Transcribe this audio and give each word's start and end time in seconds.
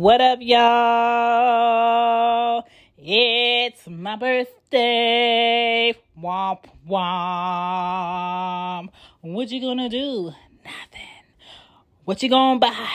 What 0.00 0.20
up, 0.22 0.38
y'all? 0.40 0.64
It's 2.96 3.86
my 3.86 4.16
birthday. 4.16 5.94
Womp 6.18 6.64
womp. 6.88 8.88
What 9.20 9.50
you 9.50 9.60
gonna 9.60 9.90
do? 9.90 10.32
Nothing. 10.64 11.26
What 12.06 12.22
you 12.22 12.30
gonna 12.30 12.58
buy? 12.58 12.88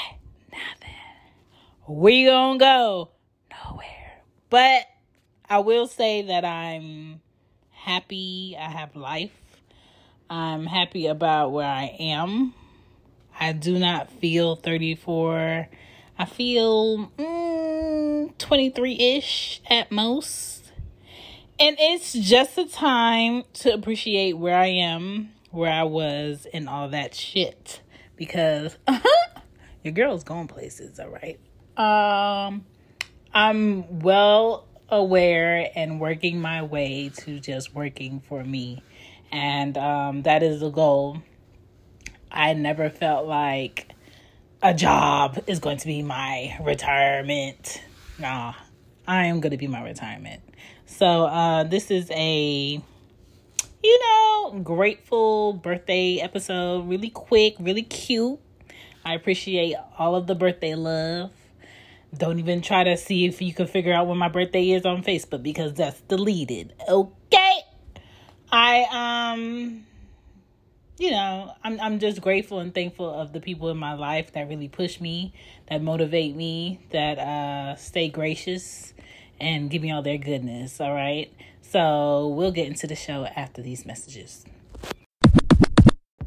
Nothing. 0.51 0.95
Where 1.85 2.11
you 2.11 2.31
gonna 2.31 2.57
go? 2.57 3.11
Nowhere. 3.51 4.23
But 4.49 4.87
I 5.47 5.59
will 5.59 5.85
say 5.85 6.23
that 6.23 6.43
I'm 6.43 7.21
happy. 7.69 8.57
I 8.59 8.67
have 8.67 8.95
life. 8.95 9.37
I'm 10.27 10.65
happy 10.65 11.05
about 11.05 11.51
where 11.51 11.69
I 11.69 11.95
am. 11.99 12.55
I 13.39 13.51
do 13.51 13.77
not 13.77 14.09
feel 14.09 14.55
34. 14.55 15.69
I 16.17 16.25
feel 16.25 17.11
23 17.17 18.37
mm, 18.37 19.17
ish 19.17 19.61
at 19.69 19.91
most. 19.91 20.71
And 21.59 21.77
it's 21.79 22.13
just 22.13 22.57
a 22.57 22.67
time 22.67 23.43
to 23.55 23.73
appreciate 23.73 24.33
where 24.33 24.57
I 24.57 24.67
am, 24.67 25.31
where 25.51 25.71
I 25.71 25.83
was, 25.83 26.47
and 26.53 26.67
all 26.67 26.89
that 26.89 27.15
shit. 27.15 27.81
Because 28.15 28.77
your 29.83 29.93
girl's 29.93 30.23
going 30.23 30.47
places, 30.47 30.99
all 30.99 31.09
right? 31.09 31.39
Um, 31.77 32.65
I'm 33.33 33.99
well 33.99 34.67
aware 34.89 35.69
and 35.75 35.99
working 35.99 36.39
my 36.39 36.61
way 36.61 37.09
to 37.09 37.39
just 37.39 37.73
working 37.73 38.21
for 38.27 38.43
me 38.43 38.83
and 39.31 39.77
um, 39.77 40.21
that 40.23 40.43
is 40.43 40.61
the 40.61 40.69
goal. 40.69 41.21
I 42.31 42.53
never 42.53 42.89
felt 42.89 43.27
like 43.27 43.89
a 44.61 44.73
job 44.73 45.43
is 45.47 45.59
going 45.59 45.77
to 45.77 45.87
be 45.87 46.01
my 46.01 46.57
retirement. 46.61 47.81
Nah, 48.19 48.53
I 49.07 49.25
am 49.25 49.39
going 49.39 49.51
to 49.51 49.57
be 49.57 49.67
my 49.67 49.83
retirement. 49.83 50.41
So 50.85 51.25
uh, 51.25 51.63
this 51.63 51.91
is 51.91 52.09
a 52.11 52.81
you 53.83 53.99
know 53.99 54.59
grateful 54.63 55.53
birthday 55.53 56.19
episode. 56.19 56.87
Really 56.87 57.09
quick, 57.09 57.55
really 57.59 57.83
cute. 57.83 58.39
I 59.03 59.13
appreciate 59.13 59.75
all 59.97 60.15
of 60.15 60.27
the 60.27 60.35
birthday 60.35 60.75
love. 60.75 61.31
Don't 62.17 62.39
even 62.39 62.61
try 62.61 62.83
to 62.85 62.97
see 62.97 63.25
if 63.25 63.41
you 63.41 63.53
can 63.53 63.67
figure 63.67 63.93
out 63.93 64.07
when 64.07 64.17
my 64.17 64.29
birthday 64.29 64.71
is 64.71 64.85
on 64.85 65.03
Facebook 65.03 65.43
because 65.43 65.73
that's 65.73 65.99
deleted. 66.01 66.73
Okay. 66.87 67.59
I 68.51 69.33
um 69.33 69.85
you 70.97 71.11
know, 71.11 71.51
I'm 71.63 71.79
I'm 71.79 71.99
just 71.99 72.21
grateful 72.21 72.59
and 72.59 72.73
thankful 72.73 73.09
of 73.09 73.33
the 73.33 73.41
people 73.41 73.69
in 73.69 73.77
my 73.77 73.93
life 73.93 74.33
that 74.33 74.47
really 74.47 74.69
push 74.69 74.99
me, 74.99 75.33
that 75.69 75.81
motivate 75.81 76.35
me, 76.35 76.79
that 76.91 77.19
uh 77.19 77.75
stay 77.75 78.09
gracious 78.09 78.93
and 79.39 79.69
give 79.69 79.81
me 79.81 79.91
all 79.91 80.01
their 80.01 80.17
goodness, 80.17 80.79
all 80.79 80.93
right? 80.93 81.31
So, 81.61 82.29
we'll 82.29 82.53
get 82.53 82.67
into 82.67 82.87
the 82.87 82.95
show 82.95 83.25
after 83.25 83.61
these 83.61 83.85
messages. 83.85 84.45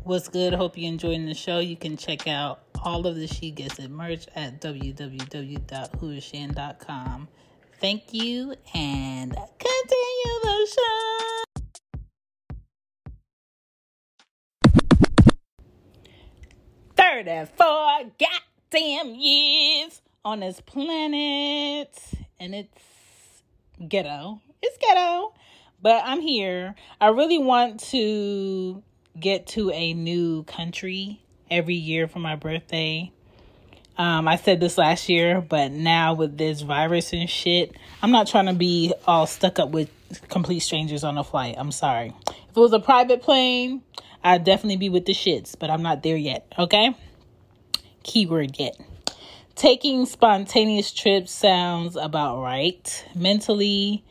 What's 0.02 0.28
good? 0.28 0.52
Hope 0.52 0.76
you're 0.76 0.90
enjoying 0.90 1.26
the 1.26 1.34
show. 1.34 1.58
You 1.58 1.76
can 1.76 1.96
check 1.96 2.26
out 2.26 2.60
all 2.82 3.06
of 3.06 3.16
the 3.16 3.26
She 3.26 3.50
Gets 3.50 3.78
It 3.78 3.90
merch 3.90 4.26
at 4.34 4.60
www.whoishan.com. 4.60 7.28
Thank 7.80 8.12
you 8.12 8.54
and 8.74 9.32
continue 9.32 10.40
the 10.42 10.68
show. 10.74 11.07
34 17.24 18.12
goddamn 18.70 19.14
years 19.16 20.00
on 20.24 20.38
this 20.38 20.60
planet. 20.60 21.90
And 22.38 22.54
it's 22.54 23.42
ghetto. 23.88 24.40
It's 24.62 24.78
ghetto. 24.78 25.34
But 25.82 26.02
I'm 26.04 26.20
here. 26.20 26.76
I 27.00 27.08
really 27.08 27.38
want 27.38 27.80
to 27.90 28.84
get 29.18 29.48
to 29.48 29.70
a 29.72 29.94
new 29.94 30.44
country 30.44 31.20
every 31.50 31.74
year 31.74 32.06
for 32.06 32.20
my 32.20 32.36
birthday. 32.36 33.10
Um, 33.96 34.28
I 34.28 34.36
said 34.36 34.60
this 34.60 34.78
last 34.78 35.08
year, 35.08 35.40
but 35.40 35.72
now 35.72 36.14
with 36.14 36.38
this 36.38 36.60
virus 36.60 37.12
and 37.12 37.28
shit, 37.28 37.74
I'm 38.00 38.12
not 38.12 38.28
trying 38.28 38.46
to 38.46 38.54
be 38.54 38.94
all 39.08 39.26
stuck 39.26 39.58
up 39.58 39.70
with 39.70 39.90
complete 40.28 40.60
strangers 40.60 41.02
on 41.02 41.18
a 41.18 41.24
flight. 41.24 41.56
I'm 41.58 41.72
sorry. 41.72 42.14
If 42.28 42.56
it 42.56 42.60
was 42.60 42.72
a 42.72 42.78
private 42.78 43.22
plane, 43.22 43.82
I'd 44.22 44.44
definitely 44.44 44.76
be 44.76 44.88
with 44.88 45.04
the 45.04 45.14
shits, 45.14 45.56
but 45.58 45.68
I'm 45.68 45.82
not 45.82 46.04
there 46.04 46.16
yet, 46.16 46.52
okay? 46.56 46.94
Keyword 48.02 48.58
yet. 48.58 48.78
Taking 49.54 50.06
spontaneous 50.06 50.92
trips 50.92 51.32
sounds 51.32 51.96
about 51.96 52.40
right. 52.42 53.04
Mentally, 53.14 54.04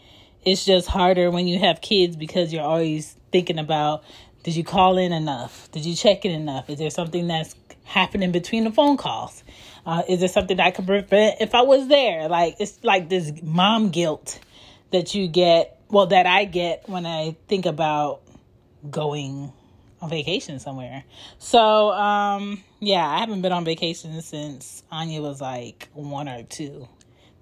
it's 0.43 0.65
just 0.65 0.87
harder 0.87 1.31
when 1.31 1.47
you 1.47 1.59
have 1.59 1.81
kids 1.81 2.15
because 2.15 2.51
you're 2.51 2.63
always 2.63 3.15
thinking 3.31 3.59
about 3.59 4.03
did 4.43 4.55
you 4.55 4.63
call 4.63 4.97
in 4.97 5.11
enough? 5.11 5.69
Did 5.71 5.85
you 5.85 5.93
check 5.93 6.23
in 6.23 6.31
enough? 6.31 6.69
Is 6.69 6.79
there 6.79 6.89
something 6.89 7.27
that's 7.27 7.53
happening 7.83 8.31
between 8.31 8.63
the 8.63 8.71
phone 8.71 8.95
calls? 8.95 9.43
Uh, 9.85 10.03
is 10.07 10.19
there 10.19 10.29
something 10.29 10.57
I 10.59 10.71
could 10.71 10.85
prevent 10.85 11.41
if 11.41 11.53
I 11.53 11.63
was 11.63 11.87
there? 11.87 12.29
Like, 12.29 12.55
it's 12.59 12.81
like 12.83 13.09
this 13.09 13.31
mom 13.41 13.89
guilt 13.89 14.39
that 14.91 15.13
you 15.13 15.27
get, 15.27 15.81
well, 15.89 16.07
that 16.07 16.25
I 16.25 16.45
get 16.45 16.87
when 16.87 17.05
I 17.05 17.35
think 17.49 17.65
about 17.65 18.21
going 18.89 19.51
on 20.01 20.09
vacation 20.09 20.59
somewhere. 20.59 21.03
So, 21.39 21.91
um, 21.91 22.63
yeah, 22.79 23.07
I 23.07 23.19
haven't 23.19 23.41
been 23.41 23.51
on 23.51 23.65
vacation 23.65 24.21
since 24.21 24.83
Anya 24.91 25.21
was 25.21 25.41
like 25.41 25.89
one 25.93 26.27
or 26.29 26.43
two. 26.43 26.87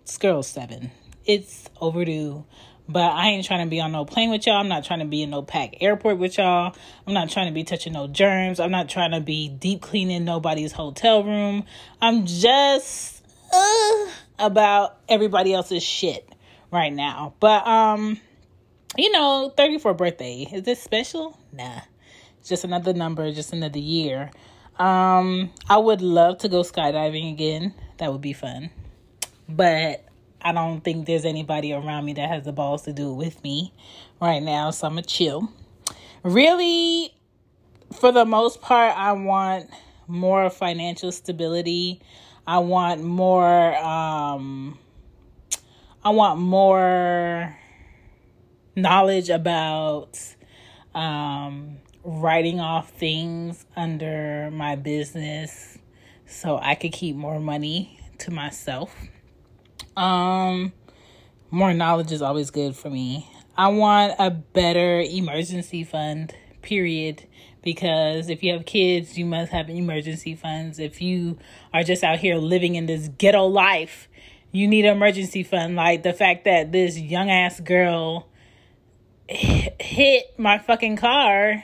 This 0.05 0.17
girl's 0.17 0.47
seven. 0.47 0.91
It's 1.25 1.69
overdue. 1.81 2.45
But 2.87 3.13
I 3.13 3.29
ain't 3.29 3.45
trying 3.45 3.65
to 3.65 3.69
be 3.69 3.81
on 3.81 3.91
no 3.91 4.05
plane 4.05 4.29
with 4.29 4.45
y'all. 4.45 4.57
I'm 4.57 4.67
not 4.67 4.85
trying 4.85 4.99
to 4.99 5.05
be 5.05 5.23
in 5.23 5.31
no 5.31 5.41
packed 5.41 5.77
airport 5.81 6.19
with 6.19 6.37
y'all. 6.37 6.75
I'm 7.07 7.13
not 7.13 7.29
trying 7.29 7.47
to 7.47 7.53
be 7.53 7.63
touching 7.63 7.93
no 7.93 8.07
germs. 8.07 8.59
I'm 8.59 8.69
not 8.69 8.89
trying 8.89 9.11
to 9.11 9.21
be 9.21 9.49
deep 9.49 9.81
cleaning 9.81 10.23
nobody's 10.23 10.71
hotel 10.71 11.23
room. 11.23 11.65
I'm 11.99 12.27
just 12.27 13.23
uh, 13.51 14.05
about 14.37 14.99
everybody 15.09 15.51
else's 15.51 15.81
shit 15.81 16.29
right 16.71 16.93
now. 16.93 17.33
But 17.39 17.65
um, 17.65 18.19
you 18.95 19.11
know, 19.11 19.51
34th 19.57 19.97
birthday. 19.97 20.47
Is 20.53 20.61
this 20.63 20.81
special? 20.81 21.39
Nah 21.51 21.81
just 22.45 22.63
another 22.63 22.93
number, 22.93 23.31
just 23.31 23.53
another 23.53 23.79
year. 23.79 24.31
Um, 24.77 25.51
I 25.69 25.77
would 25.77 26.01
love 26.01 26.39
to 26.39 26.49
go 26.49 26.61
skydiving 26.61 27.31
again. 27.31 27.73
That 27.97 28.11
would 28.11 28.21
be 28.21 28.33
fun. 28.33 28.69
But 29.47 30.05
I 30.41 30.51
don't 30.51 30.81
think 30.81 31.07
there's 31.07 31.25
anybody 31.25 31.73
around 31.73 32.05
me 32.05 32.13
that 32.13 32.29
has 32.29 32.43
the 32.43 32.51
balls 32.51 32.83
to 32.83 32.93
do 32.93 33.11
it 33.11 33.15
with 33.15 33.43
me 33.43 33.73
right 34.21 34.41
now, 34.41 34.71
so 34.71 34.87
I'm 34.87 34.93
gonna 34.93 35.03
chill. 35.03 35.49
Really, 36.23 37.13
for 37.93 38.11
the 38.11 38.25
most 38.25 38.61
part, 38.61 38.95
I 38.97 39.13
want 39.13 39.69
more 40.07 40.49
financial 40.49 41.11
stability. 41.11 42.01
I 42.45 42.59
want 42.59 43.03
more 43.03 43.75
um 43.77 44.77
I 46.03 46.09
want 46.09 46.39
more 46.39 47.57
knowledge 48.75 49.29
about 49.29 50.19
um 50.93 51.77
writing 52.21 52.59
off 52.59 52.91
things 52.91 53.65
under 53.75 54.49
my 54.51 54.75
business 54.75 55.77
so 56.25 56.57
I 56.57 56.75
could 56.75 56.91
keep 56.91 57.15
more 57.15 57.39
money 57.39 57.99
to 58.19 58.31
myself. 58.31 58.95
Um 59.95 60.73
more 61.51 61.73
knowledge 61.73 62.11
is 62.11 62.21
always 62.21 62.51
good 62.51 62.75
for 62.75 62.89
me. 62.89 63.29
I 63.57 63.69
want 63.69 64.15
a 64.19 64.29
better 64.29 64.99
emergency 64.99 65.83
fund, 65.83 66.35
period, 66.61 67.25
because 67.61 68.29
if 68.29 68.43
you 68.43 68.51
have 68.53 68.65
kids, 68.65 69.17
you 69.17 69.25
must 69.25 69.51
have 69.51 69.69
emergency 69.69 70.35
funds. 70.35 70.79
If 70.79 71.01
you 71.01 71.37
are 71.73 71.83
just 71.83 72.03
out 72.03 72.19
here 72.19 72.35
living 72.35 72.75
in 72.75 72.85
this 72.85 73.07
ghetto 73.17 73.45
life, 73.45 74.09
you 74.51 74.67
need 74.67 74.85
an 74.85 74.95
emergency 74.95 75.43
fund 75.43 75.75
like 75.75 76.03
the 76.03 76.13
fact 76.13 76.45
that 76.45 76.71
this 76.71 76.97
young 76.99 77.29
ass 77.29 77.59
girl 77.59 78.27
hit 79.27 80.37
my 80.37 80.57
fucking 80.57 80.97
car 80.97 81.63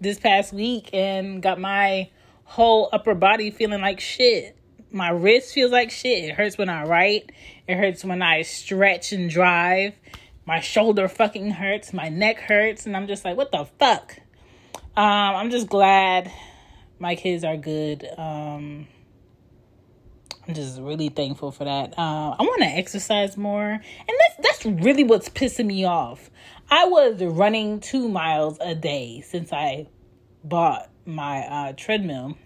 this 0.00 0.18
past 0.18 0.52
week 0.52 0.90
and 0.92 1.42
got 1.42 1.60
my 1.60 2.10
whole 2.44 2.88
upper 2.92 3.14
body 3.14 3.50
feeling 3.50 3.80
like 3.80 4.00
shit. 4.00 4.56
My 4.90 5.10
wrist 5.10 5.52
feels 5.52 5.70
like 5.70 5.90
shit. 5.90 6.24
It 6.24 6.34
hurts 6.34 6.56
when 6.56 6.68
I 6.68 6.84
write. 6.84 7.30
It 7.66 7.76
hurts 7.76 8.04
when 8.04 8.22
I 8.22 8.42
stretch 8.42 9.12
and 9.12 9.28
drive. 9.28 9.94
My 10.46 10.60
shoulder 10.60 11.08
fucking 11.08 11.50
hurts. 11.50 11.92
My 11.92 12.08
neck 12.08 12.40
hurts. 12.40 12.86
And 12.86 12.96
I'm 12.96 13.06
just 13.06 13.24
like, 13.24 13.36
what 13.36 13.52
the 13.52 13.66
fuck? 13.78 14.18
Um, 14.96 15.36
I'm 15.36 15.50
just 15.50 15.68
glad 15.68 16.32
my 16.98 17.14
kids 17.14 17.44
are 17.44 17.56
good. 17.56 18.08
Um, 18.16 18.88
I'm 20.46 20.54
just 20.54 20.80
really 20.80 21.10
thankful 21.10 21.52
for 21.52 21.64
that. 21.64 21.98
Uh, 21.98 22.34
I 22.38 22.42
want 22.42 22.62
to 22.62 22.68
exercise 22.68 23.36
more, 23.36 23.68
and 23.68 23.82
that's 24.20 24.36
that's 24.42 24.64
really 24.82 25.04
what's 25.04 25.28
pissing 25.28 25.66
me 25.66 25.84
off. 25.84 26.30
I 26.70 26.84
was 26.84 27.22
running 27.22 27.80
two 27.80 28.08
miles 28.08 28.58
a 28.60 28.74
day 28.74 29.22
since 29.22 29.52
I 29.52 29.88
bought 30.44 30.90
my 31.06 31.40
uh, 31.40 31.72
treadmill. 31.72 32.36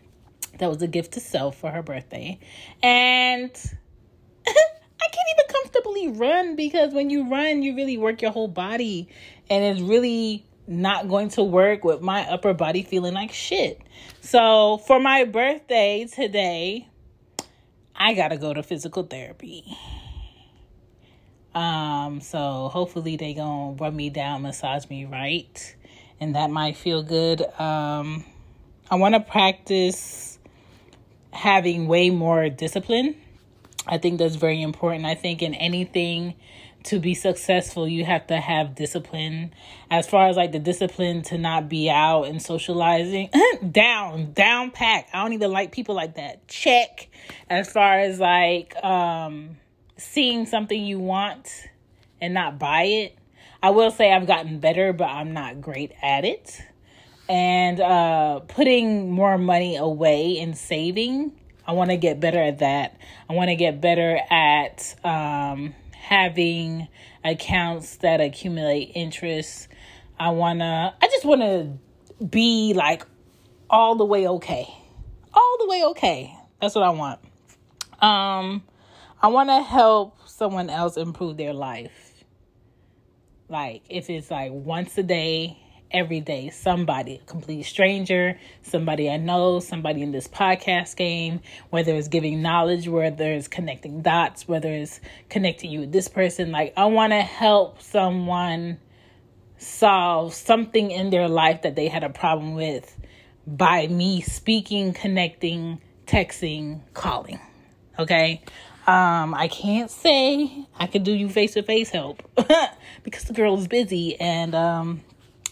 That 0.59 0.69
was 0.69 0.81
a 0.81 0.87
gift 0.87 1.15
to 1.15 1.21
self 1.21 1.57
for 1.57 1.71
her 1.71 1.83
birthday. 1.83 2.39
And 2.83 3.51
I 4.47 5.09
can't 5.11 5.29
even 5.39 5.47
comfortably 5.49 6.09
run 6.09 6.55
because 6.55 6.95
when 6.95 7.11
you 7.11 7.29
run, 7.29 7.63
you 7.63 7.75
really 7.75 7.99
work 7.99 8.23
your 8.23 8.31
whole 8.31 8.49
body 8.49 9.09
and 9.51 9.65
it's 9.65 9.81
really 9.81 10.47
not 10.69 11.09
going 11.09 11.31
to 11.31 11.43
work 11.43 11.83
with 11.83 12.01
my 12.01 12.23
upper 12.31 12.55
body 12.55 12.83
feeling 12.83 13.15
like 13.15 13.33
shit. 13.33 13.81
So, 14.21 14.79
for 14.87 15.01
my 15.01 15.25
birthday 15.25 16.07
today, 16.07 16.89
I 17.97 18.15
got 18.15 18.29
to 18.29 18.37
go 18.37 18.55
to 18.55 18.63
physical 18.63 19.03
therapy. 19.03 19.77
Um, 21.55 22.21
so 22.21 22.69
hopefully 22.73 23.17
they 23.17 23.35
to 23.35 23.77
rub 23.79 23.95
me 23.95 24.11
down, 24.11 24.43
massage 24.43 24.89
me 24.89 25.05
right, 25.05 25.77
and 26.21 26.35
that 26.35 26.51
might 26.51 26.77
feel 26.77 27.03
good. 27.03 27.43
Um, 27.59 28.25
I 28.91 28.97
want 28.97 29.15
to 29.15 29.21
practice 29.21 30.39
having 31.33 31.87
way 31.89 32.11
more 32.11 32.49
discipline. 32.49 33.17
I 33.87 33.99
think 33.99 34.19
that's 34.19 34.37
very 34.37 34.63
important. 34.63 35.07
I 35.07 35.15
think 35.15 35.43
in 35.43 35.55
anything 35.55 36.35
to 36.85 36.99
be 36.99 37.15
successful, 37.15 37.87
you 37.87 38.05
have 38.05 38.27
to 38.29 38.39
have 38.39 38.75
discipline. 38.75 39.53
As 39.91 40.09
far 40.09 40.29
as 40.29 40.37
like 40.37 40.53
the 40.53 40.59
discipline 40.59 41.23
to 41.23 41.39
not 41.39 41.69
be 41.69 41.91
out 41.91 42.25
and 42.25 42.41
socializing, 42.41 43.31
down, 43.71 44.33
down 44.33 44.71
pack. 44.71 45.09
I 45.13 45.23
don't 45.23 45.33
even 45.33 45.51
like 45.53 45.73
people 45.73 45.95
like 45.95 46.15
that. 46.15 46.47
Check. 46.49 47.09
As 47.49 47.71
far 47.71 47.99
as 47.99 48.19
like 48.19 48.75
um 48.85 49.57
seeing 50.03 50.47
something 50.47 50.85
you 50.85 50.99
want 50.99 51.69
and 52.21 52.35
not 52.35 52.59
buy 52.59 52.83
it. 52.83 53.19
I 53.63 53.71
will 53.71 53.91
say 53.91 54.13
I've 54.13 54.27
gotten 54.27 54.59
better, 54.59 54.93
but 54.93 55.09
I'm 55.09 55.33
not 55.33 55.61
great 55.61 55.93
at 56.03 56.25
it. 56.25 56.61
And 57.29 57.81
uh 57.81 58.41
putting 58.41 59.11
more 59.11 59.39
money 59.39 59.77
away 59.77 60.39
and 60.41 60.57
saving. 60.57 61.33
I 61.67 61.73
want 61.73 61.91
to 61.91 61.97
get 61.97 62.19
better 62.19 62.41
at 62.41 62.59
that. 62.59 62.97
I 63.31 63.35
want 63.35 63.51
to 63.51 63.57
get 63.57 63.81
better 63.81 64.19
at 64.31 64.95
um 65.05 65.75
having 65.93 66.89
accounts 67.25 67.97
that 67.99 68.21
accumulate 68.21 68.93
interest. 68.95 69.69
I 70.19 70.31
want 70.31 70.59
to 70.59 70.95
I 71.01 71.07
just 71.07 71.25
want 71.25 71.41
to 71.43 72.25
be 72.25 72.75
like 72.75 73.07
all 73.71 73.95
the 73.95 74.05
way 74.05 74.27
okay. 74.27 74.67
All 75.33 75.57
the 75.61 75.69
way 75.69 75.85
okay. 75.91 76.37
That's 76.61 76.75
what 76.75 76.85
I 76.85 76.91
want. 76.91 77.21
Um 78.01 78.65
I 79.25 79.29
want 79.29 79.51
to 79.51 79.63
help 79.63 80.19
someone 80.27 80.69
else 80.69 80.97
improve 80.97 81.37
their 81.37 81.53
life. 81.53 82.25
Like 83.49 83.85
if 83.89 84.11
it's 84.11 84.33
like 84.33 84.51
once 84.53 84.99
a 84.99 85.05
day, 85.05 85.59
every 85.93 86.19
day 86.19 86.51
somebody, 86.51 87.21
a 87.23 87.27
complete 87.27 87.63
stranger, 87.63 88.37
somebody 88.63 89.09
I 89.09 89.19
know, 89.19 89.61
somebody 89.61 90.03
in 90.03 90.11
this 90.11 90.27
podcast 90.27 90.97
game, 90.97 91.41
whether 91.71 91.95
it's 91.95 92.09
giving 92.09 92.43
knowledge, 92.43 92.89
whether 92.89 93.31
it's 93.31 93.47
connecting 93.47 94.03
dots, 94.03 94.49
whether 94.49 94.73
it's 94.73 95.01
connecting 95.29 95.71
you 95.71 95.81
with 95.81 95.93
this 95.93 96.09
person. 96.09 96.51
Like, 96.51 96.73
I 96.77 96.87
want 96.87 97.13
to 97.13 97.21
help 97.21 97.81
someone 97.81 98.81
solve 99.57 100.35
something 100.35 100.91
in 100.91 101.11
their 101.11 101.29
life 101.29 101.63
that 101.63 101.77
they 101.77 101.87
had 101.87 102.03
a 102.03 102.11
problem 102.11 102.55
with 102.55 102.99
by 103.47 103.87
me 103.87 104.21
speaking, 104.21 104.93
connecting, 104.93 105.81
texting, 106.07 106.81
calling. 106.93 107.39
Okay. 107.99 108.43
Um, 108.87 109.35
I 109.35 109.49
can't 109.49 109.91
say 109.91 110.67
I 110.77 110.89
could 110.89 111.05
do 111.05 111.13
you 111.13 111.29
face 111.29 111.55
to 111.55 111.63
face 111.63 111.91
help 111.91 112.23
because 113.05 113.25
the 113.25 113.33
girl 113.33 113.57
is 113.57 113.69
busy 113.69 114.19
and 114.19 114.57
um 114.57 115.03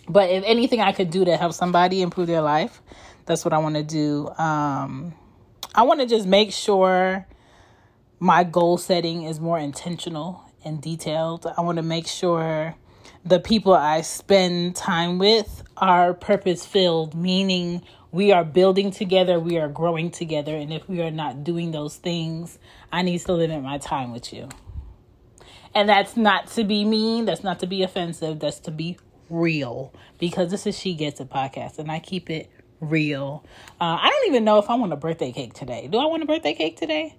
but 0.08 0.30
if 0.30 0.42
anything 0.44 0.80
I 0.80 0.92
could 0.92 1.10
do 1.10 1.24
to 1.24 1.36
help 1.36 1.52
somebody 1.52 2.02
improve 2.02 2.26
their 2.26 2.40
life, 2.40 2.82
that's 3.26 3.44
what 3.44 3.54
I 3.54 3.58
want 3.58 3.76
to 3.76 3.84
do. 3.84 4.28
Um, 4.38 5.14
I 5.72 5.82
want 5.82 6.00
to 6.00 6.06
just 6.06 6.26
make 6.26 6.52
sure 6.52 7.26
my 8.18 8.42
goal 8.42 8.76
setting 8.76 9.22
is 9.22 9.38
more 9.38 9.58
intentional 9.58 10.42
and 10.64 10.82
detailed. 10.82 11.46
I 11.56 11.60
want 11.60 11.76
to 11.76 11.82
make 11.82 12.08
sure 12.08 12.74
the 13.24 13.38
people 13.38 13.72
I 13.72 14.00
spend 14.00 14.74
time 14.74 15.18
with 15.18 15.62
are 15.76 16.12
purpose 16.12 16.66
filled, 16.66 17.14
meaning 17.14 17.82
we 18.12 18.32
are 18.32 18.44
building 18.44 18.90
together, 18.90 19.38
we 19.38 19.58
are 19.58 19.68
growing 19.68 20.10
together. 20.10 20.56
And 20.56 20.72
if 20.72 20.88
we 20.88 21.00
are 21.02 21.10
not 21.10 21.44
doing 21.44 21.70
those 21.70 21.96
things, 21.96 22.58
I 22.92 23.02
need 23.02 23.20
to 23.20 23.32
limit 23.32 23.62
my 23.62 23.78
time 23.78 24.12
with 24.12 24.32
you. 24.32 24.48
And 25.74 25.88
that's 25.88 26.16
not 26.16 26.48
to 26.48 26.64
be 26.64 26.84
mean, 26.84 27.26
that's 27.26 27.44
not 27.44 27.60
to 27.60 27.66
be 27.66 27.82
offensive, 27.82 28.40
that's 28.40 28.58
to 28.60 28.70
be 28.70 28.98
real 29.28 29.94
because 30.18 30.50
this 30.50 30.66
is 30.66 30.76
She 30.76 30.94
Gets 30.94 31.20
It 31.20 31.30
podcast 31.30 31.78
and 31.78 31.90
I 31.90 32.00
keep 32.00 32.28
it 32.28 32.50
real. 32.80 33.44
Uh, 33.80 33.98
I 34.00 34.10
don't 34.10 34.28
even 34.28 34.44
know 34.44 34.58
if 34.58 34.68
I 34.68 34.74
want 34.74 34.92
a 34.92 34.96
birthday 34.96 35.30
cake 35.30 35.54
today. 35.54 35.88
Do 35.90 35.98
I 35.98 36.06
want 36.06 36.22
a 36.22 36.26
birthday 36.26 36.54
cake 36.54 36.76
today? 36.76 37.14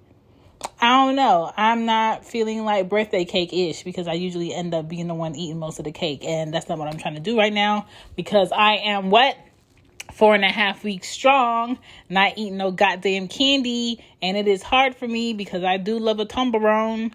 I 0.79 1.05
don't 1.05 1.15
know. 1.15 1.51
I'm 1.55 1.85
not 1.85 2.25
feeling 2.25 2.65
like 2.65 2.89
birthday 2.89 3.25
cake 3.25 3.53
ish 3.53 3.83
because 3.83 4.07
I 4.07 4.13
usually 4.13 4.53
end 4.53 4.73
up 4.73 4.87
being 4.87 5.07
the 5.07 5.13
one 5.13 5.35
eating 5.35 5.57
most 5.57 5.79
of 5.79 5.85
the 5.85 5.91
cake. 5.91 6.23
And 6.25 6.53
that's 6.53 6.67
not 6.67 6.77
what 6.77 6.87
I'm 6.87 6.97
trying 6.97 7.15
to 7.15 7.19
do 7.19 7.37
right 7.37 7.53
now 7.53 7.87
because 8.15 8.51
I 8.51 8.73
am 8.77 9.09
what? 9.09 9.37
Four 10.13 10.35
and 10.35 10.43
a 10.43 10.49
half 10.49 10.83
weeks 10.83 11.07
strong, 11.07 11.79
not 12.09 12.37
eating 12.37 12.57
no 12.57 12.71
goddamn 12.71 13.27
candy. 13.27 14.03
And 14.21 14.37
it 14.37 14.47
is 14.47 14.61
hard 14.61 14.95
for 14.95 15.07
me 15.07 15.33
because 15.33 15.63
I 15.63 15.77
do 15.77 15.99
love 15.99 16.19
a 16.19 16.25
Toblerone. 16.25 17.13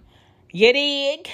You 0.50 0.72
dig? 0.72 1.28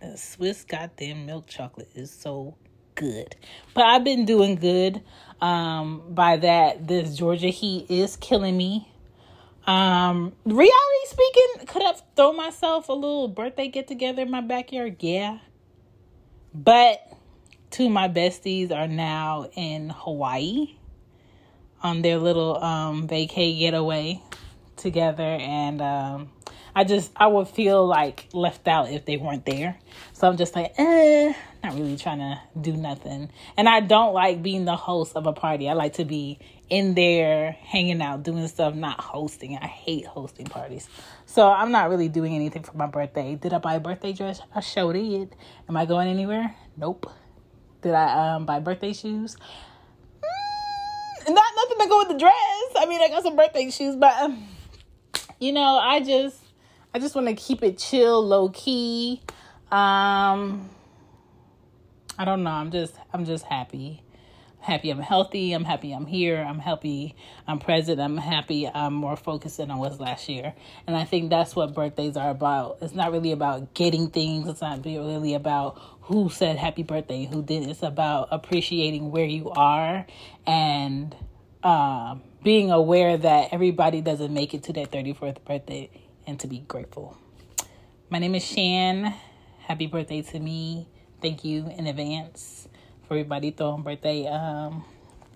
The 0.00 0.16
Swiss 0.16 0.64
goddamn 0.64 1.26
milk 1.26 1.46
chocolate 1.46 1.88
is 1.94 2.10
so 2.10 2.56
good. 2.94 3.34
But 3.74 3.84
I've 3.84 4.04
been 4.04 4.24
doing 4.24 4.56
good. 4.56 5.02
Um, 5.40 6.02
by 6.08 6.36
that, 6.36 6.86
this 6.86 7.16
Georgia 7.16 7.48
heat 7.48 7.86
is 7.90 8.16
killing 8.16 8.56
me. 8.56 8.92
Um, 9.66 10.32
reality 10.44 11.06
speaking, 11.06 11.66
could 11.66 11.82
have 11.82 12.02
thrown 12.14 12.36
myself 12.36 12.88
a 12.88 12.92
little 12.92 13.28
birthday 13.28 13.68
get 13.68 13.88
together 13.88 14.22
in 14.22 14.30
my 14.30 14.40
backyard. 14.40 14.96
Yeah. 15.00 15.38
But 16.54 17.00
two 17.70 17.86
of 17.86 17.92
my 17.92 18.08
besties 18.08 18.70
are 18.70 18.86
now 18.86 19.50
in 19.54 19.90
Hawaii 19.90 20.75
on 21.82 22.02
their 22.02 22.18
little 22.18 22.62
um 22.62 23.08
vacay 23.08 23.58
getaway 23.58 24.22
together 24.76 25.22
and 25.22 25.80
um 25.80 26.30
I 26.76 26.84
just 26.84 27.10
I 27.16 27.26
would 27.26 27.48
feel 27.48 27.86
like 27.86 28.28
left 28.34 28.68
out 28.68 28.90
if 28.90 29.06
they 29.06 29.16
weren't 29.16 29.46
there. 29.46 29.78
So 30.12 30.28
I'm 30.28 30.36
just 30.36 30.54
like, 30.54 30.74
eh, 30.76 31.32
not 31.64 31.72
really 31.72 31.96
trying 31.96 32.18
to 32.18 32.38
do 32.60 32.76
nothing. 32.76 33.30
And 33.56 33.66
I 33.66 33.80
don't 33.80 34.12
like 34.12 34.42
being 34.42 34.66
the 34.66 34.76
host 34.76 35.16
of 35.16 35.26
a 35.26 35.32
party. 35.32 35.70
I 35.70 35.72
like 35.72 35.94
to 35.94 36.04
be 36.04 36.38
in 36.68 36.92
there 36.92 37.52
hanging 37.52 38.02
out, 38.02 38.24
doing 38.24 38.46
stuff, 38.46 38.74
not 38.74 39.00
hosting. 39.00 39.56
I 39.56 39.66
hate 39.66 40.04
hosting 40.04 40.44
parties. 40.44 40.86
So 41.24 41.50
I'm 41.50 41.72
not 41.72 41.88
really 41.88 42.08
doing 42.08 42.34
anything 42.34 42.62
for 42.62 42.76
my 42.76 42.86
birthday. 42.86 43.36
Did 43.36 43.54
I 43.54 43.58
buy 43.58 43.76
a 43.76 43.80
birthday 43.80 44.12
dress? 44.12 44.42
I 44.54 44.60
showed 44.60 44.96
it. 44.96 45.32
Am 45.70 45.78
I 45.78 45.86
going 45.86 46.08
anywhere? 46.08 46.54
Nope. 46.76 47.10
Did 47.80 47.94
I 47.94 48.34
um 48.34 48.44
buy 48.44 48.58
birthday 48.60 48.92
shoes? 48.92 49.38
Not 51.78 51.88
nothing 51.88 51.88
to 51.88 51.90
go 51.90 51.98
with 51.98 52.08
the 52.08 52.18
dress. 52.18 52.82
I 52.82 52.86
mean, 52.88 53.00
I 53.02 53.08
got 53.08 53.22
some 53.22 53.36
birthday 53.36 53.70
shoes, 53.70 53.96
but 53.96 54.14
um, 54.16 54.46
you 55.38 55.52
know, 55.52 55.78
I 55.78 56.00
just 56.00 56.38
I 56.94 56.98
just 56.98 57.14
want 57.14 57.28
to 57.28 57.34
keep 57.34 57.62
it 57.62 57.78
chill, 57.78 58.24
low 58.26 58.48
key. 58.50 59.20
Um 59.70 60.70
I 62.18 62.24
don't 62.24 62.42
know. 62.42 62.50
I'm 62.50 62.70
just 62.70 62.94
I'm 63.12 63.24
just 63.24 63.44
happy. 63.44 64.02
Happy 64.60 64.90
I'm 64.90 65.00
healthy. 65.00 65.52
I'm 65.52 65.64
happy 65.64 65.92
I'm 65.92 66.06
here. 66.06 66.38
I'm 66.38 66.58
happy 66.58 67.14
I'm 67.46 67.58
present. 67.58 68.00
I'm 68.00 68.16
happy 68.16 68.66
I'm 68.66 68.94
more 68.94 69.16
focused 69.16 69.58
than 69.58 69.70
I 69.70 69.76
was 69.76 70.00
last 70.00 70.28
year. 70.28 70.54
And 70.86 70.96
I 70.96 71.04
think 71.04 71.30
that's 71.30 71.54
what 71.54 71.74
birthdays 71.74 72.16
are 72.16 72.30
about. 72.30 72.78
It's 72.80 72.94
not 72.94 73.12
really 73.12 73.32
about 73.32 73.74
getting 73.74 74.08
things. 74.08 74.48
It's 74.48 74.62
not 74.62 74.84
really 74.84 75.34
about 75.34 75.78
who 76.02 76.30
said 76.30 76.56
happy 76.56 76.84
birthday, 76.84 77.26
who 77.26 77.42
didn't. 77.42 77.70
It's 77.70 77.82
about 77.82 78.28
appreciating 78.30 79.10
where 79.10 79.26
you 79.26 79.50
are 79.50 80.06
and 80.46 81.14
uh, 81.66 82.14
being 82.44 82.70
aware 82.70 83.16
that 83.16 83.48
everybody 83.50 84.00
doesn't 84.00 84.32
make 84.32 84.54
it 84.54 84.62
to 84.62 84.72
their 84.72 84.86
34th 84.86 85.44
birthday 85.44 85.90
and 86.24 86.38
to 86.38 86.46
be 86.46 86.60
grateful. 86.60 87.18
My 88.08 88.20
name 88.20 88.36
is 88.36 88.44
Shan. 88.44 89.12
Happy 89.58 89.88
birthday 89.88 90.22
to 90.22 90.38
me. 90.38 90.86
Thank 91.20 91.44
you 91.44 91.68
in 91.76 91.88
advance 91.88 92.68
for 93.08 93.14
everybody 93.14 93.50
throwing 93.50 93.82
birthday 93.82 94.28
um 94.28 94.84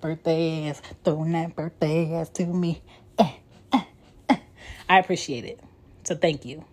birthdays, 0.01 0.81
throwing 1.03 1.33
that 1.33 1.57
birthday 1.57 2.15
ass 2.15 2.29
to 2.31 2.47
me. 2.47 2.81
Eh, 3.19 3.33
eh, 3.73 3.83
eh. 4.29 4.37
I 4.89 5.01
appreciate 5.01 5.45
it. 5.45 5.59
So 6.05 6.15
thank 6.15 6.45
you. 6.45 6.65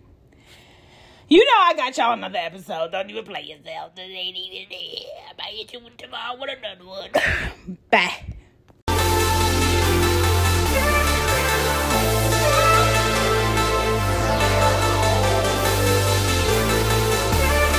You 1.26 1.44
know 1.44 1.60
I 1.62 1.74
got 1.74 1.96
y'all 1.96 2.12
another 2.12 2.38
episode. 2.38 2.92
Don't 2.92 3.10
even 3.10 3.24
play 3.24 3.42
yourself. 3.42 3.90
I 3.98 4.06
might 5.36 5.54
hit 5.54 5.72
you 5.72 5.80
tomorrow 5.98 6.38
with 6.40 6.50
another 6.56 6.86
one. 6.86 7.76
Bye. 7.90 8.34